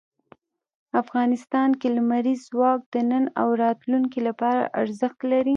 [1.01, 5.49] افغانستان کې لمریز ځواک د نن او راتلونکي لپاره ارزښت لري.